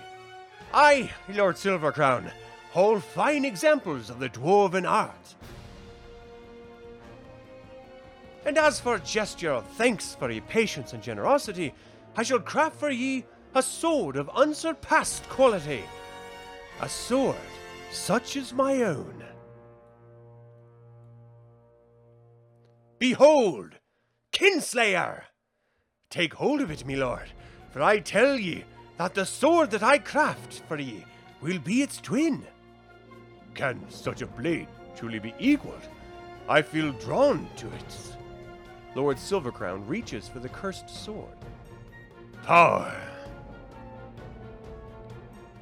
Aye, 0.72 1.10
Lord 1.30 1.56
Silvercrown. 1.56 2.32
All 2.76 3.00
fine 3.00 3.44
examples 3.44 4.12
of 4.12 4.20
the 4.20 4.30
dwarven 4.30 4.88
art. 4.88 5.34
And 8.46 8.60
as 8.60 8.80
for 8.80 8.94
a 8.94 9.00
gesture 9.00 9.52
of 9.52 9.68
thanks 9.78 10.14
for 10.14 10.30
ye 10.30 10.42
patience 10.42 10.94
and 10.94 11.02
generosity, 11.02 11.74
I 12.16 12.22
shall 12.22 12.40
craft 12.40 12.76
for 12.76 12.92
ye 12.92 13.26
a 13.56 13.64
sword 13.64 14.16
of 14.16 14.30
unsurpassed 14.30 15.28
quality, 15.28 15.84
a 16.82 16.88
sword 16.88 17.36
such 17.92 18.38
as 18.38 18.54
my 18.54 18.84
own. 18.84 19.24
Behold, 23.00 23.80
Kinslayer! 24.32 25.24
Take 26.12 26.36
hold 26.36 26.62
of 26.62 26.70
it, 26.70 26.86
me 26.86 26.96
lord, 26.96 27.32
for 27.72 27.82
I 27.82 28.00
tell 28.00 28.38
ye 28.38 28.64
that 28.98 29.16
the 29.16 29.26
sword 29.26 29.72
that 29.72 29.84
I 29.84 29.98
craft 29.98 30.62
for 30.68 30.78
ye 30.78 31.06
will 31.42 31.60
be 31.60 31.82
its 31.82 32.00
twin. 32.00 32.46
Can 33.54 33.80
such 33.90 34.22
a 34.22 34.28
blade 34.28 34.68
truly 34.96 35.20
be 35.20 35.34
equaled? 35.40 35.88
I 36.48 36.62
feel 36.62 36.92
drawn 36.94 37.48
to 37.58 37.68
it. 37.68 38.16
Lord 38.96 39.18
Silvercrown 39.18 39.88
reaches 39.88 40.28
for 40.28 40.40
the 40.40 40.50
cursed 40.50 40.90
sword. 40.90 41.38
Power. 42.44 42.94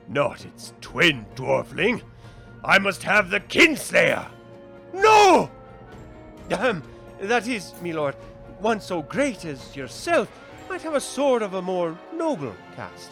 Not 0.07 0.45
its 0.45 0.73
twin, 0.81 1.25
dwarfling. 1.35 2.01
I 2.63 2.79
must 2.79 3.03
have 3.03 3.29
the 3.29 3.39
Kinslayer. 3.39 4.25
No! 4.93 5.49
Um, 6.51 6.81
that 7.21 7.47
is, 7.47 7.79
me 7.81 7.93
lord, 7.93 8.15
one 8.59 8.81
so 8.81 9.03
great 9.03 9.45
as 9.45 9.75
yourself 9.75 10.27
might 10.69 10.81
have 10.83 10.93
a 10.93 11.01
sword 11.01 11.41
of 11.41 11.55
a 11.55 11.61
more 11.61 11.97
noble 12.13 12.55
cast. 12.75 13.11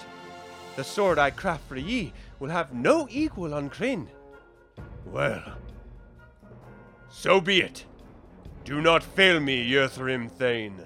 The 0.76 0.84
sword 0.84 1.18
I 1.18 1.32
craft 1.32 1.68
for 1.68 1.76
ye 1.76 2.14
will 2.40 2.50
have 2.50 2.72
no 2.74 3.08
equal 3.10 3.54
on 3.54 3.70
Krynn. 3.72 4.08
Well, 5.08 5.58
so 7.10 7.42
be 7.42 7.62
it. 7.62 7.86
Do 8.64 8.80
not 8.80 9.02
fail 9.02 9.40
me, 9.40 9.68
Yerthrim 9.68 10.30
Thane. 10.30 10.86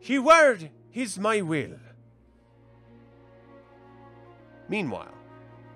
He 0.00 0.18
word 0.18 0.70
is 0.92 1.18
my 1.18 1.40
will. 1.40 1.78
Meanwhile, 4.68 5.14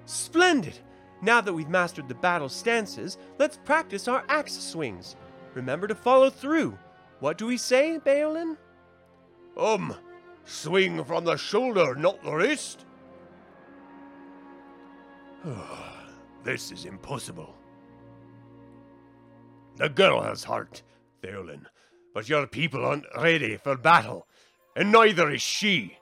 splendid! 0.05 0.79
Now 1.23 1.41
that 1.41 1.53
we've 1.53 1.69
mastered 1.69 2.09
the 2.09 2.15
battle 2.15 2.49
stances, 2.49 3.17
let's 3.39 3.59
practice 3.65 4.07
our 4.07 4.25
axe 4.29 4.53
swings. 4.53 5.17
Remember 5.55 5.87
to 5.87 5.95
follow 5.95 6.31
through. 6.31 6.79
What 7.21 7.39
do 7.39 7.47
we 7.47 7.57
say, 7.57 7.99
Beolin? 8.05 8.57
Um, 9.59 9.95
swing 10.45 11.05
from 11.05 11.25
the 11.25 11.37
shoulder, 11.37 11.95
not 11.95 12.23
the 12.23 12.33
wrist. 12.33 12.85
this 16.45 16.71
is 16.71 16.85
impossible. 16.85 17.55
The 19.77 19.89
girl 19.89 20.23
has 20.23 20.45
heart, 20.45 20.83
Theolin, 21.23 21.67
but 22.15 22.29
your 22.29 22.47
people 22.47 22.85
aren't 22.85 23.07
ready 23.17 23.57
for 23.57 23.77
battle, 23.77 24.27
and 24.77 24.93
neither 24.93 25.31
is 25.31 25.43
she. 25.43 25.99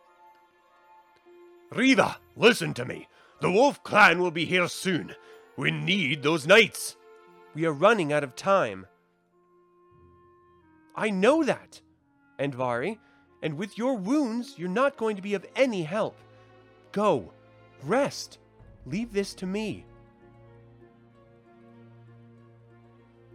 Riva, 1.70 2.18
listen 2.36 2.74
to 2.74 2.84
me. 2.84 3.08
The 3.40 3.50
Wolf 3.50 3.82
Clan 3.82 4.20
will 4.20 4.30
be 4.30 4.44
here 4.46 4.68
soon. 4.68 5.14
We 5.56 5.70
need 5.70 6.22
those 6.22 6.46
knights. 6.46 6.96
We 7.54 7.66
are 7.66 7.72
running 7.72 8.12
out 8.12 8.24
of 8.24 8.36
time. 8.36 8.86
I 10.94 11.10
know 11.10 11.42
that, 11.44 11.80
Andvari, 12.38 12.98
and 13.46 13.56
with 13.56 13.78
your 13.78 13.94
wounds, 13.94 14.54
you're 14.56 14.68
not 14.68 14.96
going 14.96 15.14
to 15.14 15.22
be 15.22 15.34
of 15.34 15.46
any 15.54 15.84
help. 15.84 16.16
Go, 16.90 17.30
rest. 17.84 18.40
Leave 18.86 19.12
this 19.12 19.34
to 19.34 19.46
me. 19.46 19.86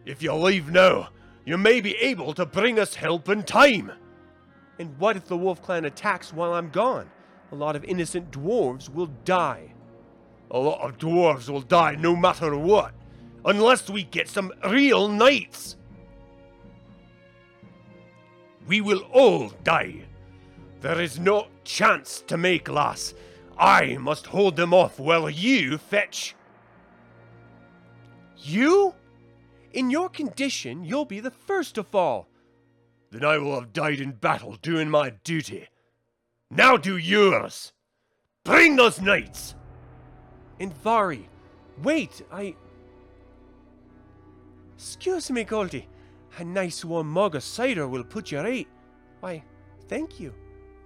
If 0.05 0.21
you 0.21 0.33
leave 0.33 0.69
now, 0.69 1.11
you 1.45 1.57
may 1.57 1.79
be 1.79 1.95
able 1.95 2.33
to 2.33 2.45
bring 2.45 2.77
us 2.77 2.93
help 2.93 3.29
in 3.29 3.43
time. 3.43 3.89
And 4.79 4.99
what 4.99 5.15
if 5.15 5.27
the 5.27 5.37
Wolf 5.37 5.61
Clan 5.61 5.85
attacks 5.85 6.33
while 6.33 6.55
I'm 6.55 6.71
gone? 6.71 7.09
A 7.53 7.55
lot 7.55 7.77
of 7.77 7.85
innocent 7.85 8.31
dwarves 8.31 8.93
will 8.93 9.13
die. 9.23 9.73
A 10.49 10.59
lot 10.59 10.81
of 10.81 10.97
dwarves 10.97 11.47
will 11.47 11.61
die 11.61 11.95
no 11.95 12.17
matter 12.17 12.57
what, 12.57 12.93
unless 13.45 13.89
we 13.89 14.03
get 14.03 14.27
some 14.27 14.51
real 14.69 15.07
knights. 15.07 15.77
We 18.67 18.81
will 18.81 19.01
all 19.11 19.49
die. 19.63 20.05
There 20.81 21.01
is 21.01 21.19
no 21.19 21.47
chance 21.63 22.23
to 22.27 22.37
make, 22.37 22.69
lass. 22.69 23.13
I 23.57 23.97
must 23.97 24.25
hold 24.25 24.55
them 24.55 24.73
off 24.73 24.99
while 24.99 25.29
you 25.29 25.77
fetch. 25.77 26.35
You? 28.37 28.95
In 29.73 29.89
your 29.89 30.09
condition, 30.09 30.83
you'll 30.83 31.05
be 31.05 31.19
the 31.19 31.31
first 31.31 31.75
to 31.75 31.83
fall. 31.83 32.27
Then 33.11 33.23
I 33.23 33.37
will 33.37 33.55
have 33.55 33.73
died 33.73 33.99
in 33.99 34.13
battle 34.13 34.57
doing 34.61 34.89
my 34.89 35.11
duty. 35.23 35.67
Now 36.49 36.77
do 36.77 36.97
yours. 36.97 37.73
Bring 38.43 38.75
those 38.75 38.99
knights. 38.99 39.55
Andvari, 40.59 41.25
wait, 41.81 42.21
I. 42.31 42.55
Excuse 44.75 45.29
me, 45.29 45.43
Goldie. 45.43 45.87
A 46.37 46.43
nice 46.43 46.85
warm 46.85 47.09
mug 47.09 47.35
of 47.35 47.43
cider 47.43 47.87
will 47.87 48.03
put 48.03 48.31
you 48.31 48.39
right. 48.39 48.67
Why, 49.19 49.43
thank 49.87 50.19
you. 50.19 50.33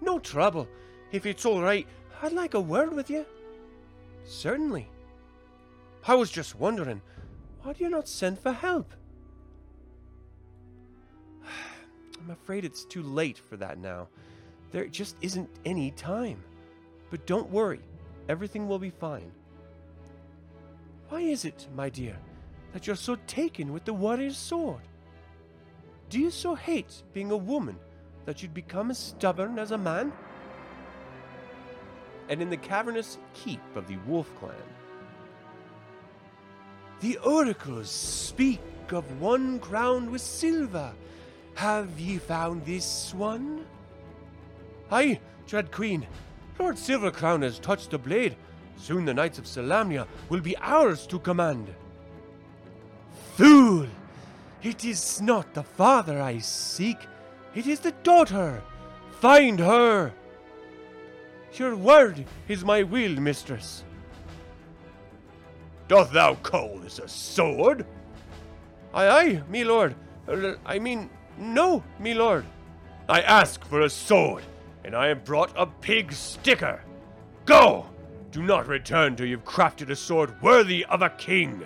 No 0.01 0.19
trouble. 0.19 0.67
If 1.11 1.25
it's 1.25 1.45
all 1.45 1.61
right, 1.61 1.87
I'd 2.21 2.33
like 2.33 2.53
a 2.53 2.61
word 2.61 2.93
with 2.93 3.09
you. 3.09 3.25
Certainly. 4.25 4.87
I 6.07 6.15
was 6.15 6.31
just 6.31 6.55
wondering, 6.55 7.01
why 7.61 7.73
do 7.73 7.83
you 7.83 7.89
not 7.89 8.07
send 8.07 8.39
for 8.39 8.51
help? 8.51 8.93
I'm 11.45 12.31
afraid 12.31 12.65
it's 12.65 12.85
too 12.85 13.03
late 13.03 13.37
for 13.37 13.57
that 13.57 13.77
now. 13.77 14.07
There 14.71 14.87
just 14.87 15.15
isn't 15.21 15.49
any 15.65 15.91
time. 15.91 16.43
But 17.09 17.25
don't 17.25 17.49
worry, 17.51 17.81
everything 18.27 18.67
will 18.67 18.79
be 18.79 18.89
fine. 18.89 19.31
Why 21.09 21.21
is 21.21 21.45
it, 21.45 21.67
my 21.75 21.89
dear, 21.89 22.17
that 22.73 22.87
you're 22.87 22.95
so 22.95 23.15
taken 23.27 23.71
with 23.71 23.85
the 23.85 23.93
warrior's 23.93 24.37
sword? 24.37 24.81
Do 26.09 26.19
you 26.19 26.29
so 26.29 26.55
hate 26.55 27.03
being 27.13 27.31
a 27.31 27.37
woman 27.37 27.77
that 28.25 28.41
you'd 28.41 28.53
become 28.53 28.91
as 28.91 28.97
stubborn 28.97 29.59
as 29.59 29.71
a 29.71 29.77
man? 29.77 30.13
And 32.29 32.41
in 32.41 32.49
the 32.49 32.57
cavernous 32.57 33.17
keep 33.33 33.61
of 33.75 33.87
the 33.87 33.97
Wolf 34.07 34.31
Clan, 34.39 34.53
the 37.01 37.17
oracles 37.17 37.89
speak 37.89 38.61
of 38.89 39.19
one 39.19 39.59
crowned 39.59 40.09
with 40.09 40.21
silver. 40.21 40.93
Have 41.55 41.99
ye 41.99 42.17
found 42.17 42.65
this 42.65 43.13
one? 43.13 43.65
Aye, 44.91 45.19
Dread 45.47 45.71
Queen. 45.71 46.07
Lord 46.57 46.75
Silvercrown 46.75 47.43
has 47.43 47.59
touched 47.59 47.91
the 47.91 47.97
blade. 47.97 48.35
Soon 48.77 49.05
the 49.05 49.13
Knights 49.13 49.39
of 49.39 49.45
Solamnia 49.45 50.07
will 50.29 50.41
be 50.41 50.57
ours 50.57 51.05
to 51.07 51.19
command. 51.19 51.73
Fool! 53.35 53.87
It 54.63 54.83
is 54.83 55.21
not 55.21 55.53
the 55.53 55.63
father 55.63 56.21
I 56.21 56.39
seek, 56.39 56.97
it 57.53 57.67
is 57.67 57.79
the 57.79 57.91
daughter. 58.03 58.61
Find 59.19 59.59
her! 59.59 60.13
Your 61.53 61.75
word 61.75 62.25
is 62.47 62.65
my 62.65 62.83
will, 62.83 63.15
mistress. 63.15 63.83
Doth 65.87 66.11
thou 66.11 66.35
call 66.35 66.79
this 66.79 66.99
a 66.99 67.07
sword? 67.07 67.85
Aye, 68.93 69.07
aye, 69.07 69.43
me 69.49 69.63
lord. 69.63 69.95
Uh, 70.27 70.53
I 70.65 70.79
mean, 70.79 71.09
no, 71.37 71.83
me 71.99 72.13
lord. 72.13 72.45
I 73.07 73.21
ask 73.21 73.63
for 73.65 73.81
a 73.81 73.89
sword, 73.89 74.43
and 74.83 74.95
I 74.95 75.07
have 75.07 75.23
brought 75.23 75.53
a 75.55 75.67
pig 75.67 76.11
sticker. 76.11 76.81
Go! 77.45 77.85
Do 78.31 78.41
not 78.41 78.67
return 78.67 79.15
till 79.15 79.27
you've 79.27 79.45
crafted 79.45 79.89
a 79.89 79.95
sword 79.95 80.41
worthy 80.41 80.83
of 80.85 81.01
a 81.01 81.09
king. 81.11 81.65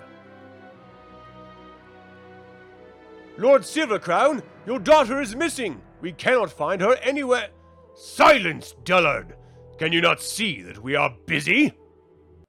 Lord 3.40 3.62
Silvercrown, 3.62 4.42
your 4.66 4.78
daughter 4.78 5.18
is 5.18 5.34
missing. 5.34 5.80
We 6.02 6.12
cannot 6.12 6.52
find 6.52 6.82
her 6.82 6.96
anywhere. 6.96 7.48
Silence, 7.94 8.74
dullard! 8.84 9.34
Can 9.78 9.92
you 9.92 10.02
not 10.02 10.20
see 10.20 10.60
that 10.60 10.82
we 10.82 10.94
are 10.94 11.16
busy? 11.24 11.72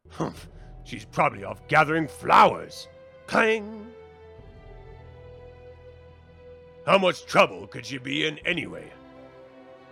Humph. 0.09 0.49
She's 0.83 1.05
probably 1.05 1.45
off 1.45 1.65
gathering 1.69 2.09
flowers. 2.09 2.89
Clang! 3.25 3.87
How 6.85 6.97
much 6.97 7.25
trouble 7.25 7.67
could 7.67 7.85
she 7.85 7.97
be 7.97 8.27
in 8.27 8.37
anyway? 8.39 8.91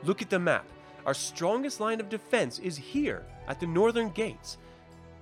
Look 0.03 0.21
at 0.21 0.29
the 0.29 0.37
map. 0.37 0.65
Our 1.05 1.13
strongest 1.13 1.79
line 1.79 2.01
of 2.01 2.09
defense 2.09 2.59
is 2.59 2.75
here, 2.75 3.25
at 3.47 3.61
the 3.61 3.67
northern 3.67 4.09
gates. 4.09 4.57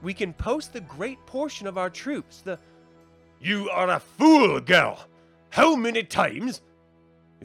We 0.01 0.15
can 0.15 0.33
post 0.33 0.73
the 0.73 0.81
great 0.81 1.23
portion 1.27 1.67
of 1.67 1.77
our 1.77 1.91
troops, 1.91 2.41
the. 2.41 2.57
You 3.39 3.69
are 3.69 3.91
a 3.91 3.99
fool, 3.99 4.59
girl! 4.59 5.07
How 5.49 5.75
many 5.75 6.03
times? 6.03 6.61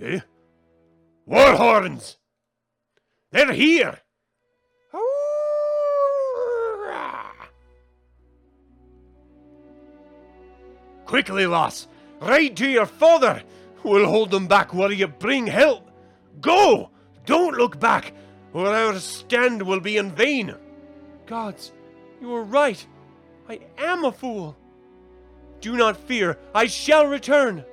Eh? 0.01 0.21
War 1.27 1.55
horns! 1.55 2.19
They're 3.31 3.53
here! 3.53 3.99
Quickly, 11.05 11.47
lass! 11.47 11.88
Ride 12.21 12.57
to 12.57 12.69
your 12.69 12.87
father! 12.87 13.43
We'll 13.83 14.09
hold 14.09 14.31
them 14.31 14.47
back 14.47 14.73
while 14.73 14.93
you 14.93 15.09
bring 15.09 15.47
help! 15.47 15.91
Go! 16.41 16.91
Don't 17.27 17.57
look 17.57 17.79
back! 17.79 18.15
or 18.53 18.67
our 18.67 18.99
stand 18.99 19.62
will 19.62 19.81
be 19.81 19.97
in 19.97 20.11
vain. 20.12 20.55
Gods, 21.27 21.73
you 22.21 22.33
are 22.35 22.45
right. 22.45 22.85
I 23.49 23.61
am 23.79 24.05
a 24.05 24.12
fool. 24.12 24.57
Do 25.61 25.77
not 25.77 25.97
fear, 25.97 26.38
I 26.55 26.67
shall 26.67 27.07
return. 27.07 27.65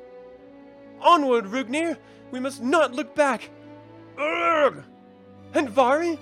Onward, 1.01 1.45
Rugnir, 1.45 1.97
we 2.31 2.39
must 2.39 2.61
not 2.61 2.93
look 2.93 3.15
back. 3.15 3.49
Urgh! 4.17 4.83
Andvari? 5.53 6.17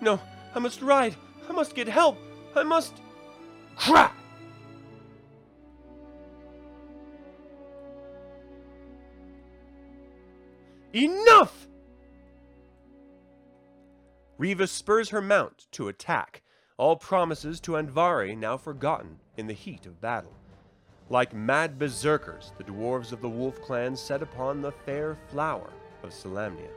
No, 0.00 0.20
I 0.54 0.58
must 0.58 0.82
ride. 0.82 1.14
I 1.48 1.52
must 1.52 1.74
get 1.74 1.88
help. 1.88 2.18
I 2.54 2.62
must. 2.62 2.94
Crack! 3.76 4.14
Enough! 10.94 11.68
Riva 14.38 14.66
spurs 14.66 15.10
her 15.10 15.20
mount 15.20 15.66
to 15.72 15.88
attack, 15.88 16.42
all 16.76 16.96
promises 16.96 17.60
to 17.60 17.72
Andvari 17.72 18.36
now 18.38 18.56
forgotten 18.56 19.18
in 19.36 19.48
the 19.48 19.52
heat 19.52 19.84
of 19.84 20.00
battle. 20.00 20.32
Like 21.10 21.32
mad 21.32 21.78
berserkers, 21.78 22.52
the 22.58 22.64
dwarves 22.64 23.12
of 23.12 23.22
the 23.22 23.28
Wolf 23.28 23.60
Clan 23.62 23.96
set 23.96 24.22
upon 24.22 24.60
the 24.60 24.72
fair 24.72 25.16
flower 25.30 25.70
of 26.02 26.10
Solamnia. 26.10 26.68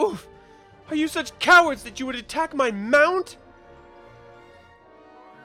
Oof! 0.00 0.28
Are 0.90 0.96
you 0.96 1.06
such 1.06 1.38
cowards 1.38 1.82
that 1.84 2.00
you 2.00 2.06
would 2.06 2.16
attack 2.16 2.54
my 2.54 2.70
mount? 2.70 3.36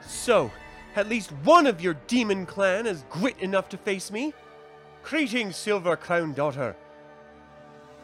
So, 0.02 0.52
at 0.95 1.10
least 1.10 1.32
one 1.43 1.67
of 1.67 1.82
your 1.82 1.95
demon 2.08 2.45
clan 2.45 2.86
has 2.86 3.04
grit 3.10 3.38
enough 3.39 3.69
to 3.69 3.78
face 3.78 4.12
me. 4.12 4.34
Greetings, 5.04 5.56
Silver 5.56 5.95
Crown 5.95 6.34
daughter. 6.34 6.76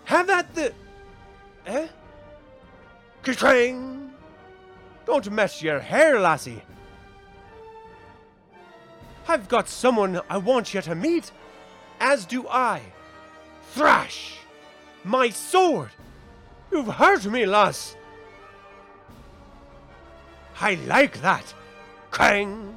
Have 0.05 0.29
at 0.29 0.53
the. 0.55 0.73
Eh? 1.65 1.87
Ka-twang! 3.21 3.98
Don't 5.09 5.31
mess 5.31 5.63
your 5.63 5.79
hair, 5.79 6.19
lassie. 6.19 6.61
I've 9.27 9.47
got 9.49 9.67
someone 9.67 10.21
I 10.29 10.37
want 10.37 10.75
you 10.75 10.83
to 10.83 10.93
meet, 10.93 11.31
as 11.99 12.25
do 12.25 12.47
I. 12.47 12.79
Thrash! 13.71 14.37
My 15.03 15.31
sword! 15.31 15.89
You've 16.71 16.93
hurt 16.93 17.25
me, 17.25 17.47
lass! 17.47 17.95
I 20.61 20.75
like 20.85 21.19
that! 21.21 21.55
Krang! 22.11 22.75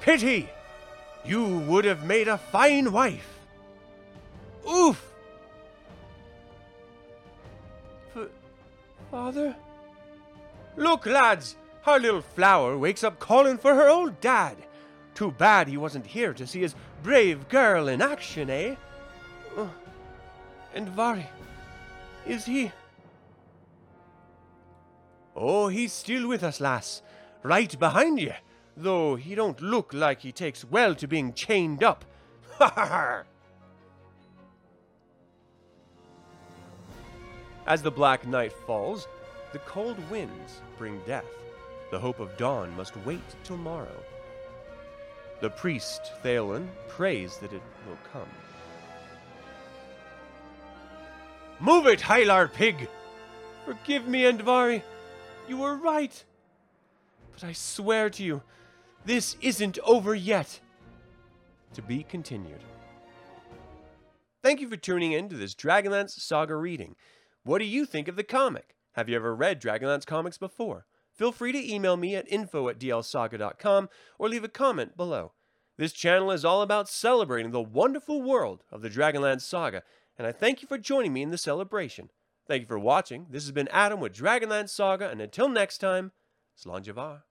Pity! 0.00 0.48
You 1.24 1.58
would 1.66 1.84
have 1.86 2.04
made 2.04 2.28
a 2.28 2.38
fine 2.38 2.92
wife! 2.92 3.40
Oof! 4.70 5.09
Father? 9.10 9.56
Look, 10.76 11.06
lads! 11.06 11.56
Our 11.86 11.98
little 11.98 12.20
flower 12.20 12.76
wakes 12.78 13.02
up 13.02 13.18
calling 13.18 13.58
for 13.58 13.74
her 13.74 13.88
old 13.88 14.20
dad. 14.20 14.56
Too 15.14 15.32
bad 15.32 15.66
he 15.66 15.76
wasn't 15.76 16.06
here 16.06 16.32
to 16.34 16.46
see 16.46 16.60
his 16.60 16.74
brave 17.02 17.48
girl 17.48 17.88
in 17.88 18.00
action, 18.00 18.48
eh? 18.50 18.76
Oh. 19.56 19.70
Andvari, 20.74 21.26
is 22.26 22.44
he? 22.44 22.70
Oh, 25.34 25.68
he's 25.68 25.92
still 25.92 26.28
with 26.28 26.44
us, 26.44 26.60
lass. 26.60 27.02
Right 27.42 27.76
behind 27.78 28.20
you. 28.20 28.34
Though 28.76 29.16
he 29.16 29.34
don't 29.34 29.60
look 29.60 29.92
like 29.92 30.20
he 30.20 30.32
takes 30.32 30.64
well 30.64 30.94
to 30.94 31.08
being 31.08 31.32
chained 31.32 31.82
up. 31.82 32.04
Ha 32.60 32.72
ha 32.74 32.86
ha! 32.86 33.22
As 37.70 37.82
the 37.82 37.90
black 37.92 38.26
night 38.26 38.52
falls, 38.52 39.06
the 39.52 39.60
cold 39.60 39.96
winds 40.10 40.60
bring 40.76 41.00
death. 41.06 41.24
The 41.92 42.00
hope 42.00 42.18
of 42.18 42.36
dawn 42.36 42.74
must 42.74 42.96
wait 43.06 43.22
till 43.44 43.58
morrow. 43.58 44.02
The 45.40 45.50
priest, 45.50 46.00
Thalen, 46.24 46.66
prays 46.88 47.36
that 47.36 47.52
it 47.52 47.62
will 47.86 47.98
come. 48.12 48.28
Move 51.60 51.86
it, 51.86 52.00
Hylar 52.00 52.52
pig! 52.52 52.88
Forgive 53.64 54.08
me, 54.08 54.22
Andvari. 54.22 54.82
You 55.48 55.58
were 55.58 55.76
right. 55.76 56.24
But 57.30 57.44
I 57.44 57.52
swear 57.52 58.10
to 58.10 58.24
you, 58.24 58.42
this 59.04 59.36
isn't 59.40 59.78
over 59.84 60.12
yet. 60.12 60.58
To 61.74 61.82
be 61.82 62.02
continued. 62.02 62.64
Thank 64.42 64.60
you 64.60 64.68
for 64.68 64.76
tuning 64.76 65.12
in 65.12 65.28
to 65.28 65.36
this 65.36 65.54
Dragonlance 65.54 66.18
Saga 66.18 66.56
reading. 66.56 66.96
What 67.50 67.58
do 67.58 67.64
you 67.64 67.84
think 67.84 68.06
of 68.06 68.14
the 68.14 68.22
comic? 68.22 68.76
Have 68.92 69.08
you 69.08 69.16
ever 69.16 69.34
read 69.34 69.60
Dragonlance 69.60 70.06
comics 70.06 70.38
before? 70.38 70.86
Feel 71.12 71.32
free 71.32 71.50
to 71.50 71.74
email 71.74 71.96
me 71.96 72.14
at 72.14 72.30
info 72.30 72.68
at 72.68 72.78
dlsaga.com 72.78 73.88
or 74.20 74.28
leave 74.28 74.44
a 74.44 74.48
comment 74.48 74.96
below. 74.96 75.32
This 75.76 75.92
channel 75.92 76.30
is 76.30 76.44
all 76.44 76.62
about 76.62 76.88
celebrating 76.88 77.50
the 77.50 77.60
wonderful 77.60 78.22
world 78.22 78.62
of 78.70 78.82
the 78.82 78.88
Dragonlance 78.88 79.40
Saga, 79.40 79.82
and 80.16 80.28
I 80.28 80.30
thank 80.30 80.62
you 80.62 80.68
for 80.68 80.78
joining 80.78 81.12
me 81.12 81.22
in 81.22 81.32
the 81.32 81.36
celebration. 81.36 82.10
Thank 82.46 82.60
you 82.60 82.66
for 82.68 82.78
watching. 82.78 83.26
This 83.28 83.42
has 83.42 83.50
been 83.50 83.66
Adam 83.72 83.98
with 83.98 84.14
Dragonlance 84.14 84.68
Saga, 84.68 85.10
and 85.10 85.20
until 85.20 85.48
next 85.48 85.78
time, 85.78 86.12
Slanjavar. 86.56 87.22